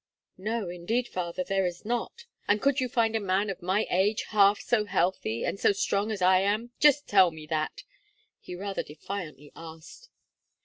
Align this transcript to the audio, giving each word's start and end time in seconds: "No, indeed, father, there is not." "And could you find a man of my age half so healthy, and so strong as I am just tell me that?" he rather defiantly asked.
"No, 0.39 0.67
indeed, 0.67 1.07
father, 1.07 1.43
there 1.43 1.63
is 1.67 1.85
not." 1.85 2.25
"And 2.47 2.59
could 2.59 2.79
you 2.79 2.89
find 2.89 3.15
a 3.15 3.19
man 3.19 3.51
of 3.51 3.61
my 3.61 3.85
age 3.91 4.23
half 4.29 4.59
so 4.59 4.85
healthy, 4.85 5.43
and 5.45 5.59
so 5.59 5.73
strong 5.73 6.09
as 6.11 6.23
I 6.23 6.39
am 6.39 6.71
just 6.79 7.07
tell 7.07 7.29
me 7.29 7.45
that?" 7.45 7.83
he 8.39 8.55
rather 8.55 8.81
defiantly 8.81 9.51
asked. 9.55 10.09